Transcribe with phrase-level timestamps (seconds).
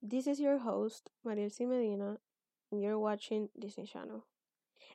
[0.00, 1.66] This is your host, Mariel C.
[1.66, 2.20] Medina,
[2.70, 4.24] and you're watching Disney Channel.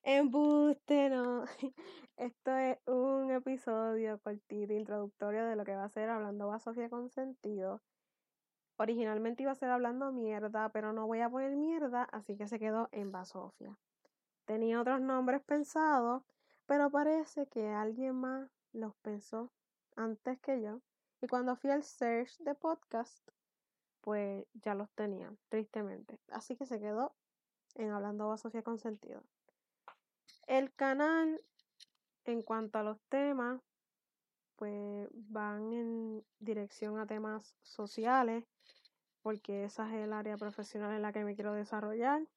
[0.02, 1.44] Embuste, no.
[2.18, 6.90] Esto es un episodio cortito, introductorio de lo que va a ser Hablando a Sofía
[6.90, 7.82] con sentido.
[8.78, 12.58] Originalmente iba a ser hablando mierda, pero no voy a poner mierda, así que se
[12.58, 13.78] quedó en Basofia.
[14.46, 16.24] Tenía otros nombres pensados,
[16.66, 19.52] pero parece que alguien más los pensó
[19.98, 20.80] antes que yo.
[21.22, 23.30] Y cuando fui al search de podcast,
[24.04, 26.20] pues ya los tenía, tristemente.
[26.30, 27.16] Así que se quedó
[27.76, 29.24] en Hablando a Sofía con sentido.
[30.46, 31.42] El canal,
[32.26, 33.62] en cuanto a los temas,
[34.58, 38.44] pues van en dirección a temas sociales,
[39.22, 42.28] porque esa es el área profesional en la que me quiero desarrollar.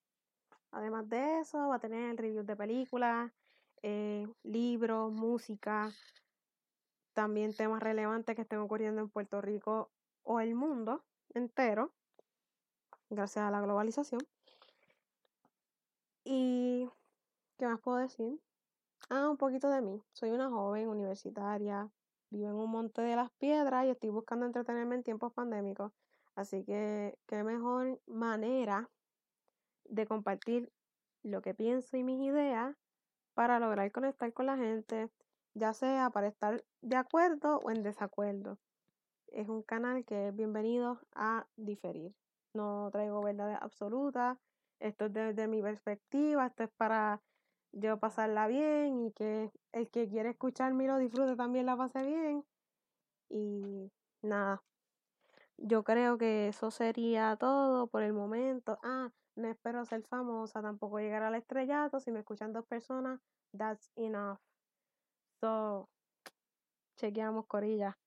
[0.71, 3.33] Además de eso, va a tener reviews de películas,
[3.83, 5.91] eh, libros, música,
[7.12, 9.91] también temas relevantes que estén ocurriendo en Puerto Rico
[10.23, 11.02] o el mundo
[11.36, 11.92] entero,
[13.10, 14.20] gracias a la globalización.
[16.24, 16.88] Y,
[17.59, 18.40] ¿qué más puedo decir?
[19.10, 20.02] Ah, un poquito de mí.
[20.12, 21.90] Soy una joven universitaria,
[22.30, 25.93] vivo en un monte de las piedras y estoy buscando entretenerme en tiempos pandémicos.
[26.34, 28.90] Así que, qué mejor manera
[29.84, 30.73] de compartir
[31.23, 32.74] lo que pienso y mis ideas
[33.34, 35.10] para lograr conectar con la gente,
[35.54, 38.59] ya sea para estar de acuerdo o en desacuerdo
[39.29, 42.15] es un canal que es bienvenido a diferir.
[42.55, 44.38] No traigo verdades absolutas,
[44.80, 47.23] esto es desde mi perspectiva, esto es para
[47.73, 52.45] yo pasarla bien y que el que quiere escucharme lo disfrute también la pase bien.
[53.29, 53.91] Y
[54.23, 54.63] nada,
[55.59, 58.79] yo creo que eso sería todo por el momento.
[58.83, 62.01] Ah, no espero ser famosa, tampoco llegar al estrellato.
[62.01, 63.21] Si me escuchan dos personas,
[63.57, 64.38] that's enough.
[65.41, 65.88] So,
[66.97, 67.99] chequeamos, Corilla.